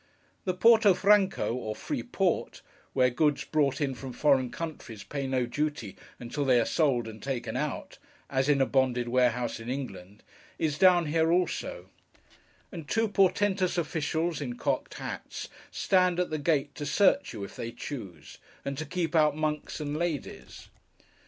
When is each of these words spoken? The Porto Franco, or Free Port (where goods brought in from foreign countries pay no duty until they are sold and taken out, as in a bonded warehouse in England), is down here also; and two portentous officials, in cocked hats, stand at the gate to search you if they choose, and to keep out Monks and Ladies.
The 0.45 0.55
Porto 0.55 0.95
Franco, 0.95 1.53
or 1.53 1.75
Free 1.75 2.01
Port 2.01 2.63
(where 2.93 3.11
goods 3.11 3.43
brought 3.43 3.79
in 3.79 3.93
from 3.93 4.13
foreign 4.13 4.49
countries 4.49 5.03
pay 5.03 5.27
no 5.27 5.45
duty 5.45 5.95
until 6.19 6.43
they 6.43 6.59
are 6.59 6.65
sold 6.65 7.07
and 7.07 7.21
taken 7.21 7.55
out, 7.55 7.99
as 8.27 8.49
in 8.49 8.61
a 8.61 8.65
bonded 8.65 9.07
warehouse 9.09 9.59
in 9.59 9.69
England), 9.69 10.23
is 10.57 10.79
down 10.79 11.05
here 11.05 11.31
also; 11.31 11.91
and 12.71 12.87
two 12.87 13.07
portentous 13.07 13.77
officials, 13.77 14.41
in 14.41 14.57
cocked 14.57 14.95
hats, 14.95 15.49
stand 15.69 16.19
at 16.19 16.31
the 16.31 16.39
gate 16.39 16.73
to 16.73 16.85
search 16.87 17.31
you 17.31 17.43
if 17.43 17.55
they 17.55 17.71
choose, 17.71 18.39
and 18.65 18.79
to 18.79 18.85
keep 18.87 19.13
out 19.15 19.37
Monks 19.37 19.79
and 19.79 19.95
Ladies. 19.95 20.69